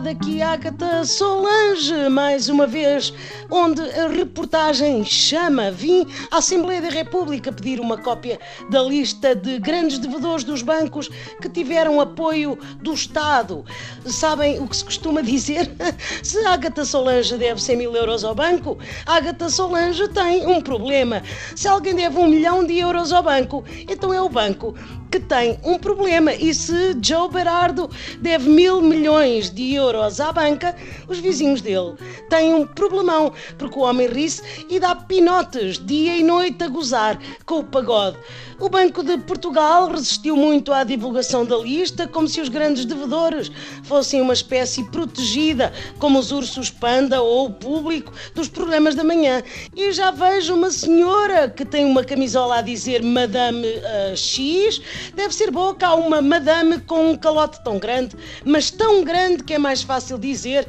[0.00, 3.12] daqui Agatha Solange, mais uma vez,
[3.50, 5.70] onde a reportagem chama.
[5.70, 8.38] Vim à Assembleia da República pedir uma cópia
[8.70, 11.08] da lista de grandes devedores dos bancos
[11.40, 13.64] que tiveram apoio do Estado.
[14.06, 15.70] Sabem o que se costuma dizer?
[16.22, 21.22] Se Agatha Solange deve 100 mil euros ao banco, Agatha Solange tem um problema.
[21.56, 24.74] Se alguém deve um milhão de euros ao banco, então é o banco
[25.10, 26.32] que tem um problema.
[26.34, 27.90] E se Joe Berardo
[28.20, 30.74] deve mil milhões de euros à banca,
[31.08, 31.94] os vizinhos dele
[32.28, 37.18] têm um problemão, porque o homem ri-se e dá pinotes dia e noite a gozar
[37.44, 38.16] com o pagode.
[38.60, 43.52] O Banco de Portugal resistiu muito à divulgação da lista, como se os grandes devedores
[43.84, 49.44] fossem uma espécie protegida, como os ursos panda ou o público dos programas da manhã.
[49.76, 54.82] E já vejo uma senhora que tem uma camisola a dizer Madame uh, X,
[55.14, 59.54] deve ser boa cá uma Madame com um calote tão grande, mas tão grande que
[59.54, 60.66] é mais fácil dizer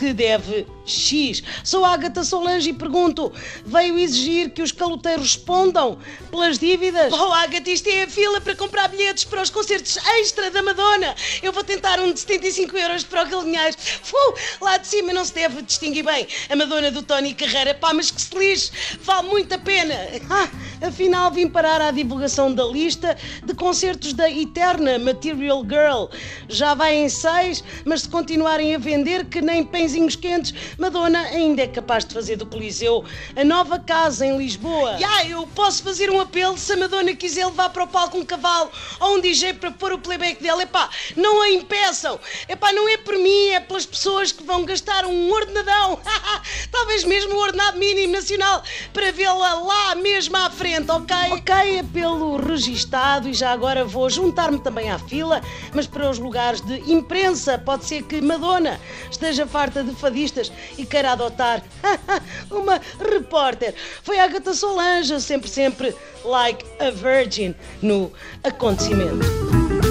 [0.00, 1.42] que deve X.
[1.62, 3.30] Sou Agatha Solange e pergunto:
[3.66, 5.98] veio exigir que os caloteiros respondam
[6.30, 7.12] pelas dívidas?
[7.12, 11.14] Oh, Agatha, isto é a fila para comprar bilhetes para os concertos extra da Madonna.
[11.42, 13.76] Eu vou tentar um de 75 euros para o Galinhais.
[14.10, 17.74] Uh, lá de cima não se deve distinguir bem a Madonna do Tony Carreira.
[17.74, 18.72] Pá, mas que se lixe,
[19.02, 19.94] vale muito a pena.
[20.30, 20.48] Ah,
[20.88, 23.69] afinal vim parar à divulgação da lista de concertos
[24.14, 26.06] da Eterna Material Girl.
[26.48, 31.62] Já vai em seis, mas se continuarem a vender, que nem pãezinhos quentes, Madonna ainda
[31.62, 33.04] é capaz de fazer do Coliseu
[33.36, 34.98] a nova casa em Lisboa.
[34.98, 38.24] Já, eu posso fazer um apelo se a Madonna quiser levar para o palco um
[38.24, 40.64] cavalo ou um DJ para pôr o playback dela.
[40.64, 42.18] Epá, não a impeçam.
[42.48, 46.00] Epá, não é por mim, é pelas pessoas que vão gastar um ordenadão.
[46.80, 51.14] Talvez mesmo o ordenado mínimo nacional para vê-la lá mesmo à frente, ok?
[51.32, 55.42] Ok, apelo registado e já agora vou juntar-me também à fila,
[55.74, 60.86] mas para os lugares de imprensa pode ser que Madonna esteja farta de fadistas e
[60.86, 61.62] queira adotar
[62.50, 63.74] uma repórter.
[64.02, 65.94] Foi a Agatha Solange, sempre, sempre
[66.24, 68.10] like a virgin no
[68.42, 69.89] acontecimento.